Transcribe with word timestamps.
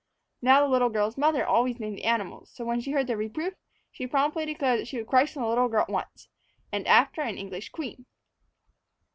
Now, 0.41 0.61
the 0.63 0.67
little 0.67 0.89
girl's 0.89 1.15
mother 1.15 1.45
always 1.45 1.79
named 1.79 1.95
the 1.99 2.05
animals, 2.05 2.49
so, 2.51 2.65
when 2.65 2.81
she 2.81 2.89
heard 2.89 3.05
their 3.05 3.17
reproof, 3.17 3.53
she 3.91 4.07
promptly 4.07 4.47
declared 4.47 4.79
that 4.79 4.87
she 4.87 4.97
would 4.97 5.05
christen 5.05 5.43
the 5.43 5.47
little 5.47 5.69
girl 5.69 5.83
at 5.83 5.89
once 5.91 6.27
and 6.71 6.87
after 6.87 7.21
an 7.21 7.37
English 7.37 7.69
queen. 7.69 8.07